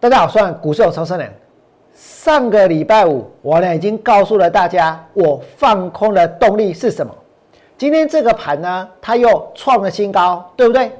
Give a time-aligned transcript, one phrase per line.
[0.00, 1.30] 大家好，我是股市有超生人。
[1.94, 7.14] 上个礼拜五，我呢已经告诉了大家，我放空的动力是什么。
[7.76, 10.90] 今天这个盘呢，它又创了新高，对不对？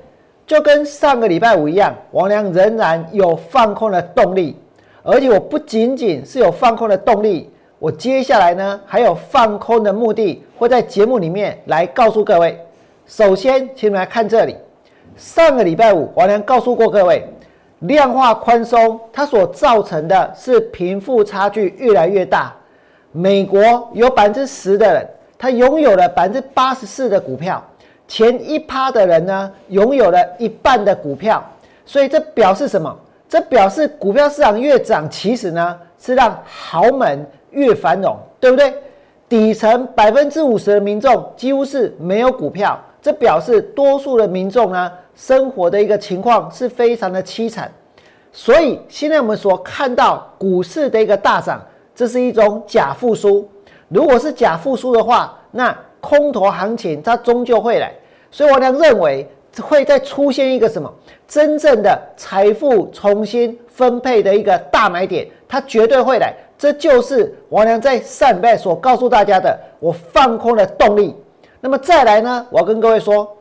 [0.46, 4.54] 就跟上个礼拜五一样，王良仍然有放空的动力，
[5.02, 7.48] 而且我不仅仅是有放空的动力，
[7.78, 12.60] 我接下来呢还有放空的目的，会在节目里面来告诉各位。
[13.06, 14.54] 首先，请你们来看这里，
[15.16, 17.26] 上个礼拜五，王良告诉过各位。
[17.80, 22.54] 量化宽松，它所造成的是贫富差距越来越大。
[23.12, 25.08] 美国有百分之十的人，
[25.38, 27.62] 他拥有了百分之八十四的股票，
[28.06, 31.42] 前一趴的人呢，拥有了一半的股票。
[31.86, 32.94] 所以这表示什么？
[33.28, 38.74] 这表示股票市场越涨，其实呢是让豪门越繁荣，对不对？
[39.28, 44.92] 底层百分之五十的民众几乎是没有股票，这表示多数的民众呢。
[45.20, 47.70] 生活的一个情况是非常的凄惨，
[48.32, 51.62] 所以现在我们所看到股市的一个大涨，
[51.94, 53.46] 这是一种假复苏。
[53.88, 57.92] 如果是假复苏的话，那空头行情它终究会来。
[58.30, 59.28] 所以我俩认为
[59.60, 60.90] 会再出现一个什么
[61.28, 66.34] 真正的财富重新分配的一个大买点，它绝对会来。
[66.56, 71.14] 这就是王良在上礼拜所告诉大家的，我放空的动力。
[71.60, 73.36] 那么再来呢，我要跟各位说。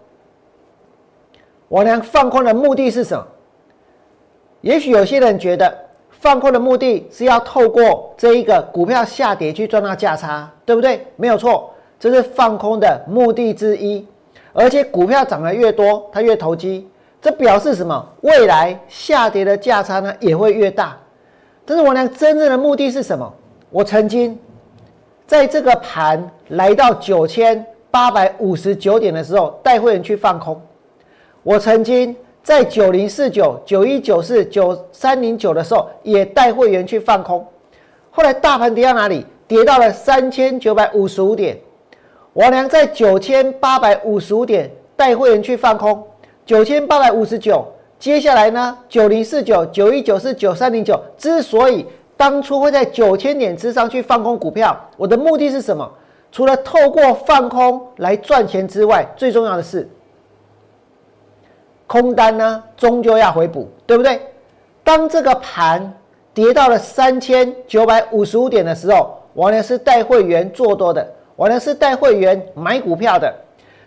[1.70, 3.26] 我俩放空的目的是什么？
[4.62, 5.74] 也许有些人觉得
[6.10, 11.06] 放空的目的是要透过这一个股票下跌去赚到价差，对不对？
[11.16, 14.06] 没有错，这是放空的目的之一。
[14.52, 16.90] 而且股票涨得越多，它越投机，
[17.22, 18.06] 这表示什么？
[18.22, 20.98] 未来下跌的价差呢也会越大。
[21.66, 23.32] 但是我俩真正的目的是什么？
[23.70, 24.38] 我曾经
[25.28, 30.60] 在这个盘来到九千八百五十九点的时候，带会员去放空。
[31.44, 37.46] 我曾经在九零四九、九一九四、九三零九的时候，也带会员去放空。
[38.12, 39.26] 后来大盘跌到哪里？
[39.48, 41.58] 跌到了三千九百五十五点。
[42.34, 46.04] 王良在九千八百五十五点带会员去放空，
[46.46, 47.66] 九千八百五十九。
[47.98, 48.78] 接下来呢？
[48.88, 51.02] 九零四九、九一九四、九三零九。
[51.18, 51.86] 之所以
[52.16, 55.90] 当初会在九千点之上去放空股票，我的目的是什么？
[56.32, 59.90] 除了透过放空来赚钱之外，最重要的是。
[61.90, 64.22] 空单呢，终究要回补，对不对？
[64.84, 65.92] 当这个盘
[66.36, 73.34] 跌到了三千九百五十五点的时候，我呢是带会员做多的，我呢是带会员买股票的。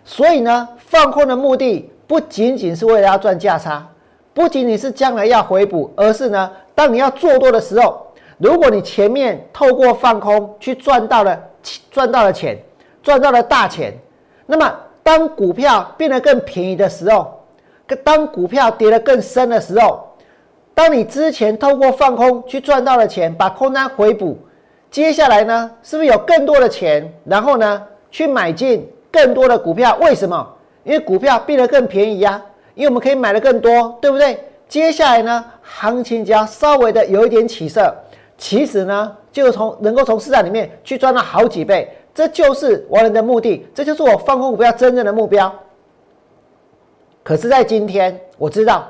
[0.03, 3.87] 所以呢，放空的目的不仅仅是为了要赚价差，
[4.33, 8.05] 不仅仅是将来要回补，而是呢，当你要做多的时候，
[8.37, 11.41] 如果你前面透过放空去赚到了
[11.89, 12.57] 赚到了钱，
[13.01, 13.97] 赚到了大钱，
[14.45, 14.69] 那么
[15.01, 17.32] 当股票变得更便宜的时候，
[18.03, 20.07] 当股票跌得更深的时候，
[20.73, 24.37] 当你之前透过放空去赚到的钱，把空单回补，
[24.89, 27.13] 接下来呢，是不是有更多的钱？
[27.25, 29.97] 然后呢，去买进更多的股票？
[30.01, 30.47] 为什么？
[30.83, 32.41] 因为股票变得更便宜呀，
[32.73, 34.37] 因为我们可以买的更多，对不对？
[34.67, 37.95] 接下来呢，行情只要稍微的有一点起色，
[38.37, 45.53] 其实呢，就从能够从市场里面去赚到好几倍，这就是我人的目的，这就是我放空股票真正的目标。
[47.23, 48.85] 可是，在今天，我知道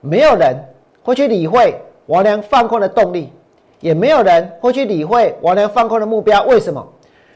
[0.00, 0.56] 没有人
[1.04, 3.32] 会去理会王良放空的动力，
[3.78, 6.42] 也没有人会去理会王良放空的目标。
[6.46, 6.84] 为什么？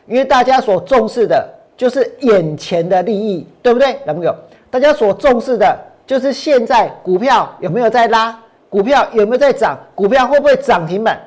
[0.07, 4.35] 因为大家所重视的就是眼前的利益，对不对，男朋友？
[4.71, 8.37] 大家所重视的就是现在股票有没有在拉，
[8.69, 11.21] 股票有没有在涨，股票会不会涨停板？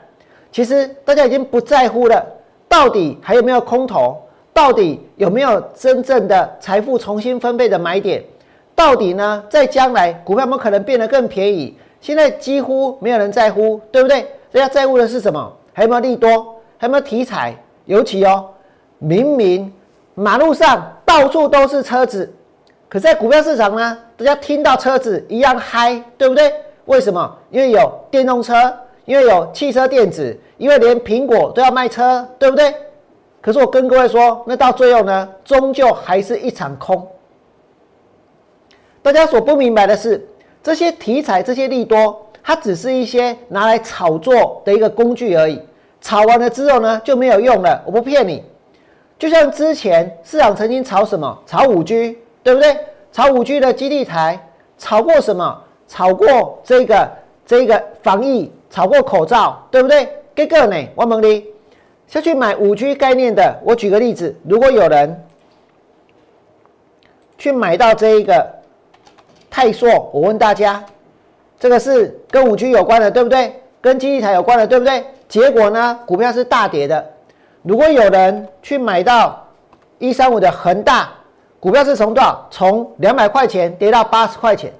[0.51, 2.25] 其实大家已经不在乎了，
[2.67, 4.21] 到底还有没有空头？
[4.53, 8.21] 到底有没有真正的财富重新分配的买点？
[8.77, 9.43] 到底呢？
[9.49, 11.75] 在将来，股票有没有可能变得更便宜？
[11.99, 14.21] 现在几乎没有人在乎，对不对？
[14.51, 15.51] 大家在乎的是什么？
[15.73, 16.55] 还有没有利多？
[16.77, 17.55] 还有没有题材？
[17.85, 18.45] 尤其哦，
[18.99, 19.73] 明明
[20.13, 22.31] 马路上到处都是车子，
[22.87, 26.53] 可在股票市场呢，大家听到车子一样嗨，对不对？
[26.85, 27.35] 为什么？
[27.49, 28.53] 因为有电动车，
[29.05, 32.71] 因为有汽车电子，因为连苹果都要卖车，对不对？
[33.41, 37.07] 可是我跟各位说，那到最后呢，终究还是一场空。
[39.01, 40.27] 大家所不明白的是，
[40.61, 45.61] 这些题材、这些利多，它只是一些拿来炒作的一个工具而已。
[46.01, 47.81] 炒完了之后呢，就没有用了。
[47.85, 48.43] 我不骗你，
[49.17, 51.37] 就像之前市场曾经炒什么？
[51.45, 52.77] 炒五 G，对不对？
[53.11, 54.37] 炒五 G 的基地台，
[54.77, 55.63] 炒过什么？
[55.87, 57.09] 炒过这个
[57.45, 60.09] 这个防疫，炒过口罩，对不对？
[60.35, 61.45] 这个呢，我问你，
[62.07, 65.25] 下去买五 G 概念的，我举个例子，如果有人
[67.37, 68.56] 去买到这一个。
[69.49, 70.83] 泰硕，我问大家，
[71.59, 73.53] 这个是跟五 G 有关的，对不对？
[73.81, 75.03] 跟基地台有关的，对不对？
[75.29, 77.03] 结果呢，股票是大跌的。
[77.63, 79.45] 如果有人去买到
[79.99, 81.09] 一三五的恒大，
[81.59, 82.47] 股票是从多少？
[82.49, 84.71] 从两百块钱跌到八十块钱，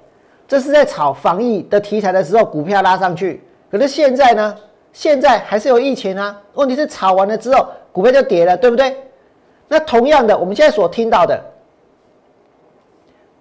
[0.48, 3.44] 这是在炒防疫的题材的时候，股票拉上去。
[3.70, 4.56] 可是现在呢？
[4.94, 6.36] 现在还是有疫情啊。
[6.54, 8.96] 问题是炒完了之后，股票就跌了，对不对？
[9.68, 11.40] 那同样的，我们现在所听到的，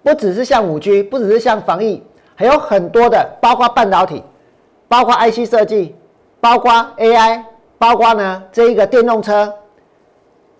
[0.07, 2.01] 不只是像五 G，不只是像防疫，
[2.33, 4.23] 还有很多的，包括半导体，
[4.87, 5.93] 包括 IC 设计，
[6.39, 7.43] 包括 AI，
[7.77, 9.53] 包括呢这一个电动车。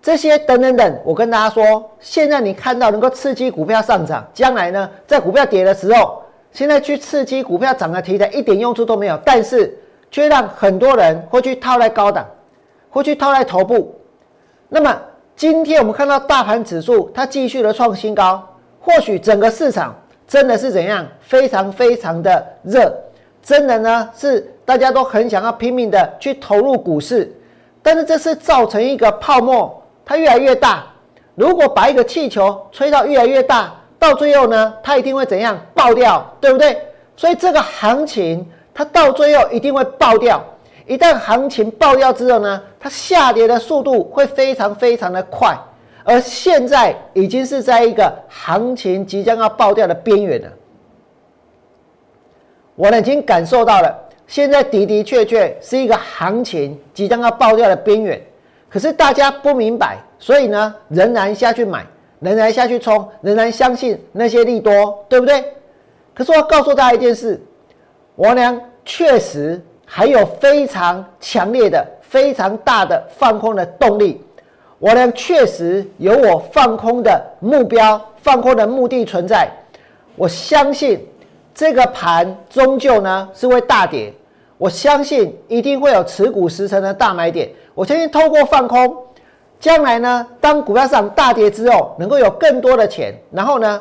[0.02, 6.22] 这些等等等，我跟大家说，现在你看到能够刺激股票上涨，将来呢，在股票跌的时候，
[6.52, 9.74] 现在去刺激股票涨的题材一点用处都没有，但是
[10.10, 12.26] 却让很多人会去套在高档，
[12.90, 13.98] 会去套在头部。
[14.68, 14.94] 那么
[15.34, 18.46] 今天我们看到大盘指数它继续的创新高，
[18.88, 19.94] 或许整个市场
[20.26, 22.90] 真的是怎样，非常非常的热，
[23.42, 27.30] 真的呢是大家都很想要拼命的去投入股市，
[27.82, 29.74] 但是这是造成一个泡沫。
[30.06, 30.86] 它越来越大，
[31.34, 36.80] 如果把一个气球吹到越来越大，到最后呢，它一定会怎样爆掉，对不对？
[37.14, 40.42] 所以这个行情它到最后一定会爆掉。
[40.86, 45.54] 一旦行情爆掉之后呢，它下跌的速度会非常非常的快。
[46.08, 50.48] 而现在已经是在一个行情即将要爆掉的边缘了。
[52.74, 53.94] 我呢已经感受到了，
[54.26, 58.18] 现在的的确确是一个行情即将要爆掉的边缘。
[58.70, 61.84] 可是大家不明白，所以呢，仍然下去买，
[62.20, 65.44] 仍然下去冲，仍然相信那些利多，对不对？
[66.14, 67.38] 可是我告诉大家一件事，
[68.14, 74.22] 我娘确实还有非常强烈的、非常大的放空的动力。
[74.78, 79.48] 我呢确实有我放空的目标、放空的目的存在。
[80.14, 81.04] 我相信
[81.54, 84.12] 这个盘终究呢是会大跌，
[84.56, 87.48] 我相信一定会有持股十成的大买点。
[87.74, 88.96] 我相信透过放空，
[89.60, 93.80] 将来呢，当股票市场大跌之后，能够有更多的钱，然后呢，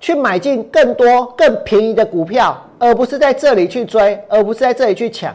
[0.00, 5.34] 去买进更多更便宜的股票，而不是在这里去追，而不是在这里去抢。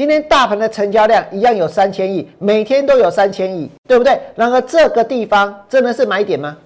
[0.00, 4.18] 今天大盘的成交量一样有三千亿，每天都有三千亿，对不对？
[4.34, 6.56] 然而这个地方真的是买点吗？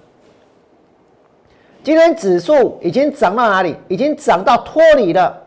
[1.83, 3.75] 今天指数已经涨到哪里？
[3.89, 5.37] 已经涨到脱离了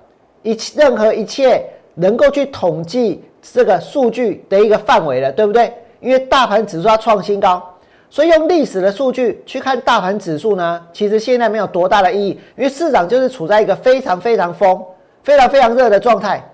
[0.42, 1.64] 一任何一切
[1.94, 3.24] 能够去统计。
[3.40, 5.72] 这个数据的一个范围了，对不对？
[6.00, 7.74] 因为大盘指数要创新高，
[8.10, 14.78] 所以用历史的数据去看大盘指数呢，其实现在没有多大的意义，因为市场就是处在一个非常非常疯、
[15.22, 16.44] 非常非常热的状态。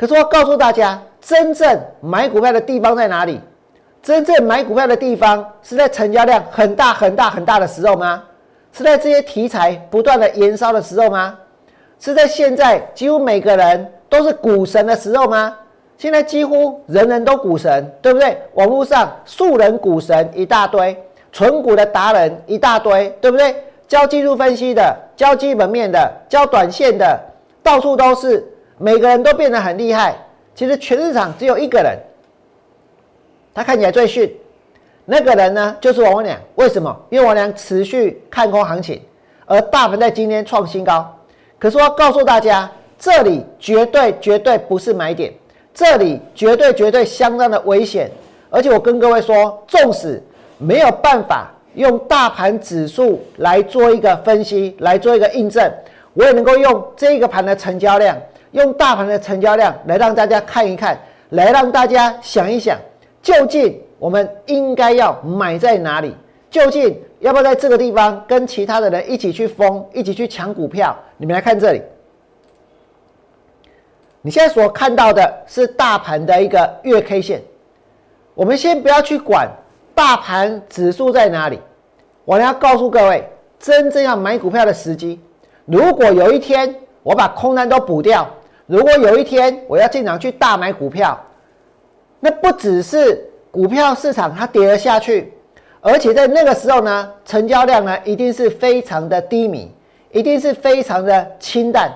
[0.00, 3.38] 可是我告诉大家，真正买股票的地方在哪里？
[4.02, 8.22] 真正买股票的地方是在成交量很大很大很大的时候吗？
[8.72, 11.36] 是在这些题材不断的燃烧的时候吗？
[11.98, 15.54] 是在现在几乎每个人都是股神的时候吗？
[15.98, 18.40] 现在几乎人人都股神，对不对？
[18.54, 20.96] 网络上素人股神一大堆，
[21.30, 23.54] 纯股的达人一大堆，对不对？
[23.86, 27.20] 教技术分析的，教基本面的，教短线的，
[27.62, 28.42] 到处都是，
[28.82, 30.16] 每个人都变得很厉害。
[30.54, 31.98] 其实全市场只有一个人，
[33.54, 34.34] 他看起来最逊，
[35.04, 36.38] 那个人呢就是王良。
[36.54, 36.94] 为什么？
[37.10, 38.98] 因为王良持续看空行情，
[39.44, 41.14] 而大盘在今天创新高。
[41.58, 45.30] 可是我告诉大家，这里绝对绝对不是买点。
[45.74, 48.10] 这里绝对绝对相当的危险，
[48.48, 50.22] 而且我跟各位说，纵使
[50.56, 55.70] 没有办法用大盘指数来做一个分析，来做一个印证，
[56.14, 58.16] 我也能够用这个盘的成交量，
[58.52, 60.98] 用大盘的成交量来让大家看一看，
[61.30, 62.78] 来让大家想一想，
[63.22, 66.14] 究竟我们应该要买在哪里？
[66.50, 70.96] 究竟要不要在这个地方跟其他的人一起去疯，一起去抢股票？
[71.16, 71.80] 你们来看这里。
[74.22, 77.40] 你现在所看到的是大盘的一个月 K 线，
[78.34, 79.48] 我们先不要去管
[79.94, 81.60] 大盘指数在哪里，
[82.24, 83.24] 我要告诉各位，
[83.58, 85.20] 真正要买股票的时机。
[85.66, 88.28] 如果有一天我把空单都补掉，
[88.70, 91.20] 如果有一天我要进场去大买股票，
[92.20, 95.32] 那不只是股票市场它跌了下去，
[95.80, 99.68] 而且在那个时候呢，成交量呢一定是非常的低迷，
[100.12, 101.92] 一定是非常的清淡。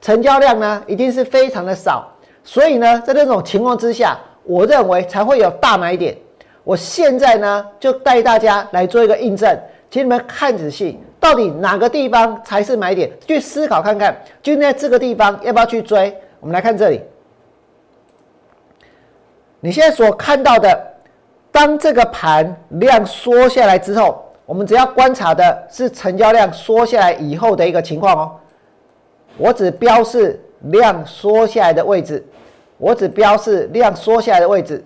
[0.00, 6.16] 成交量呢，一定是非常的少，所以呢，在这种情况之下，我认为才会有大买点。
[6.64, 9.56] 我现在呢，就带大家来做一个印证，
[9.88, 13.10] 请你们看仔细，到底哪个地方才是买点？
[13.26, 16.16] 去思考看看，就在这个地方要不要去追？
[16.38, 17.00] 我们来看这里，
[19.58, 20.94] 你现在所看到的，
[21.50, 28.36] 当这个盘量缩下来之后，我们只要观察的是成交量缩下来以后的一个情况哦。
[29.36, 32.24] 我只标示量缩下来的位置，
[32.78, 34.84] 我只标示量缩下来的位置。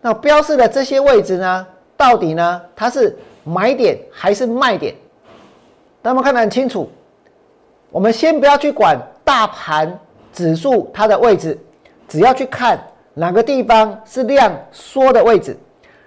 [0.00, 1.66] 那标示的这些位置呢，
[1.96, 4.94] 到底呢它是买点还是卖点？
[6.02, 6.90] 那么看得很清楚。
[7.90, 9.98] 我们先不要去管大盘
[10.32, 11.58] 指数它的位置，
[12.08, 12.78] 只要去看
[13.14, 15.58] 哪个地方是量缩的位置，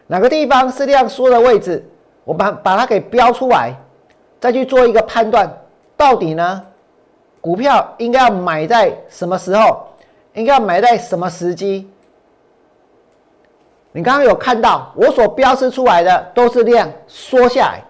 [0.07, 1.85] 哪个地方是量缩的位置，
[2.23, 3.73] 我把把它给标出来，
[4.39, 5.51] 再去做一个判断，
[5.97, 6.63] 到底呢，
[7.41, 9.85] 股票应该要买在什么时候，
[10.33, 11.89] 应该要买在什么时机？
[13.91, 17.83] 你刚刚有看到我所标示出来的都是量缩下来，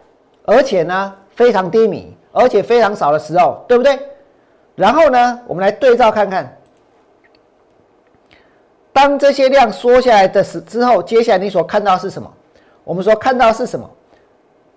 [0.46, 2.16] 而且呢非常低迷。
[2.36, 4.00] 而且非常少的时候，对不对？
[4.74, 6.58] 然后呢，我们来对照看看，
[8.92, 12.34] 当这些量缩下来的时之后，接下来你所看到是什么？
[12.84, 13.88] 我们说看到是什么？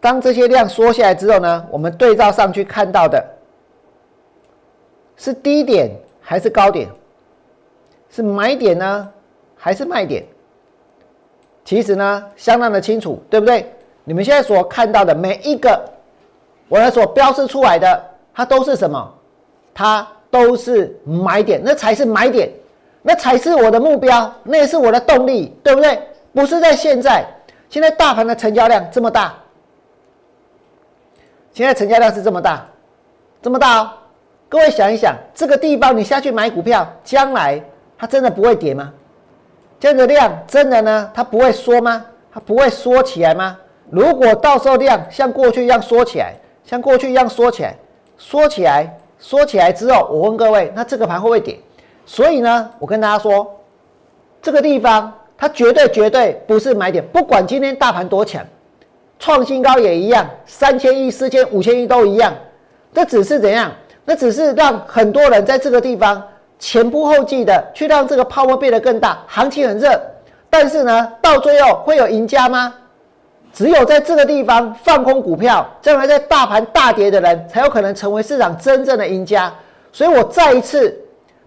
[0.01, 3.25] 当这些量缩下来之后呢，我们对照上去看到的
[5.17, 6.91] 是低点还是高点？
[8.11, 9.09] 是买点呢，
[9.57, 10.23] 还是卖点？
[11.65, 13.73] 其实呢，相当的清楚，对不对？
[14.05, 15.96] 你们现在所看到的每一个。
[16.69, 18.05] 我所标示出来的，
[18.35, 19.15] 它都是什么？
[19.75, 22.51] 它都是买点，那才是买点，
[23.03, 26.01] 那才是我的目标，那也是我的动力，对不对？
[26.33, 27.25] 不是在现在，
[27.71, 29.35] 现在大盘的成交量这么大，
[31.53, 32.67] 现在成交量是这么大，
[33.41, 33.93] 这么大。
[34.49, 37.63] 各位想一想，这个地方你下去买股票，将来
[37.99, 38.93] 它真的不会跌吗？
[39.79, 41.11] 这样的量真的呢？
[41.15, 42.05] 它不会缩吗？
[42.33, 43.59] 它不会缩起来吗？
[43.91, 46.35] 如果到时候量像过去一样缩起来？
[46.67, 47.77] 像过去一样缩起来，
[48.19, 51.59] 缩起来，缩起来之后，我问各位，那这个盘会不会跌？
[52.05, 53.49] 所以呢，我跟大家说，
[54.43, 58.45] 这个地方它绝对绝对不是买点，不管今天大盘多强，
[59.19, 62.35] 创新高也一样，三千亿、四千、五千亿都一样。
[62.93, 63.71] 这只是怎样？
[64.05, 66.23] 那只是让很多人在这个地方
[66.59, 70.01] 前仆后继的去让这个泡沫变得更大，行情很热。
[70.51, 72.75] 但是呢，到最后会有赢家吗？
[73.57, 79.51] 只有在这个地方放空股票，将来在大盘大跌的人才有可能成为市场真正的赢家。
[79.91, 80.95] 所以我再一次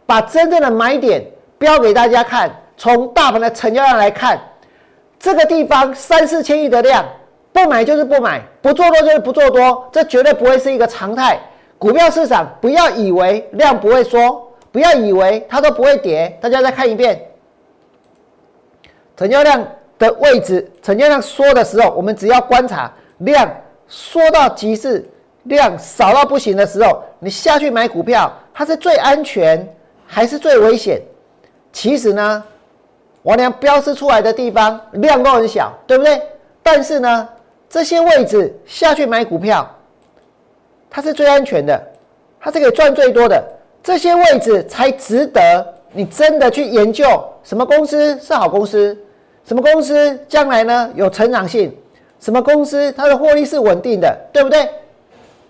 [0.08, 1.24] 把真正的买点
[1.60, 2.50] 标给大家看。
[2.76, 4.42] 从大盘的成交量来看，
[5.20, 7.06] 这个地方三四千亿的量，
[7.54, 11.40] 不买就是不买，不做多就是不做多，这绝对不会是一个常态。
[11.78, 16.36] 股票市场不要以为量不会缩，不要以为它都不会跌。
[16.42, 17.22] 大家再看一遍，
[19.16, 19.64] 成交量。
[20.00, 23.48] 的位置，成交量缩的时候，我们只要观察量
[23.88, 25.08] 缩到极致，
[25.44, 29.68] 量少到不行的时候，你下去买股票，它是最安全
[30.08, 31.02] 还是最危险？
[31.74, 32.44] 其实呢，
[33.24, 36.20] 王良标示出来的地方量都很小，对不对？
[36.64, 37.30] 但是呢，
[37.70, 39.70] 这些位置下去买股票，
[40.90, 41.80] 它是最安全的，
[42.40, 43.44] 它是可以赚最多的。
[43.84, 47.06] 这些位置才值得你真的去研究
[47.44, 48.98] 什么公司是好公司。
[49.50, 51.76] 什么公司将来呢有成长性？
[52.20, 54.70] 什么公司它的获利是稳定的，对不对？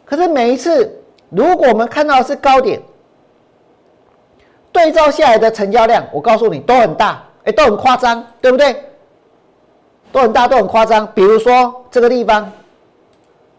[0.05, 0.89] 可是每一次，
[1.27, 2.81] 如果我们看到是高点，
[4.71, 8.73] 对照下来的成交量，我告诉你都很大，哎，都很夸张，对不对？
[10.13, 11.05] 都很大，都很夸张。
[11.13, 12.49] 比如说这个地方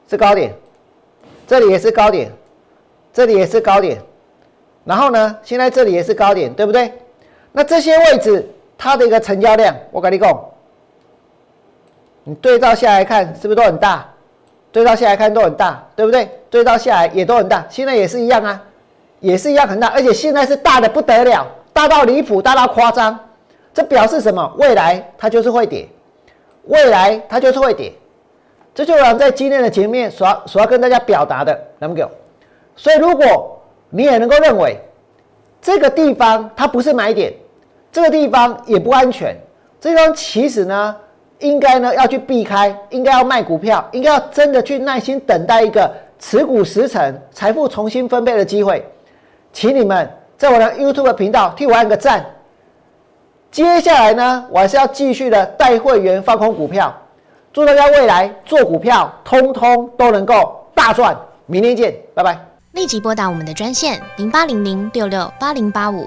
[0.09, 0.55] 是高点，
[1.47, 2.33] 这里也是高点，
[3.13, 4.01] 这里也是高点，
[4.87, 6.91] 然后呢，现在这里也是高点，对不对？
[7.53, 8.49] 那这些位置。
[8.83, 10.45] 它的一个成交量，我跟你讲，
[12.25, 14.09] 你对照下来看，是不是都很大？
[14.73, 16.31] 对照下来看都很大，对不对？
[16.49, 18.59] 对照下来也都很大，现在也是一样啊，
[19.21, 23.21] 也是一样很大，而且现在是大的不得了，大到离谱，大到夸张。
[23.75, 24.51] 这表示什么？
[24.57, 25.87] 未来它就是会跌，
[26.65, 27.93] 未来它就是会跌。
[28.75, 32.11] 这就是我在今天的前面所要所要跟大家表达的，那么。
[32.77, 33.61] 所以如果
[33.91, 34.79] 你也能够认为
[35.61, 37.31] 这个地方它不是买点。
[37.93, 39.37] 这个地方也不安全，
[39.81, 40.97] 这地方其实呢，
[41.41, 48.85] 应该呢要去避开，应该要卖股票，应该要真的去耐心等待一个持股十成、财富重新分配的机会。
[49.53, 52.25] 请你们在我的 YouTube 频道替我按个赞。
[53.51, 56.97] 接下来呢，我还是要继续的带会员放空股票，
[57.53, 61.17] 祝大家未来做股票通通都能够大赚。
[61.47, 62.39] 明天见，拜拜。
[62.75, 66.07] 立即拨打我们的专线零八零零六六八零八五。